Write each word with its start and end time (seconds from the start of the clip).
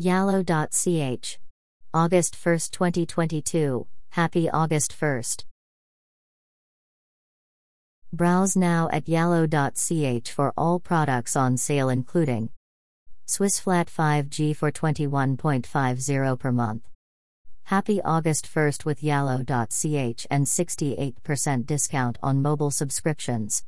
Yallo.ch. 0.00 1.38
August 1.94 2.36
1, 2.44 2.58
2022. 2.72 3.86
Happy 4.10 4.50
August 4.50 4.92
1st. 5.00 5.44
Browse 8.12 8.56
now 8.56 8.88
at 8.92 9.06
yallo.ch 9.06 10.30
for 10.30 10.52
all 10.56 10.80
products 10.80 11.36
on 11.36 11.56
sale, 11.56 11.88
including 11.88 12.50
Swiss 13.26 13.60
Flat 13.60 13.86
5G 13.86 14.56
for 14.56 14.72
21.50 14.72 16.38
per 16.40 16.50
month. 16.50 16.82
Happy 17.64 18.02
August 18.02 18.52
1st 18.52 18.84
with 18.84 19.00
Yallo.ch 19.00 20.26
and 20.28 20.46
68% 20.46 21.66
discount 21.66 22.18
on 22.22 22.42
mobile 22.42 22.70
subscriptions. 22.70 23.64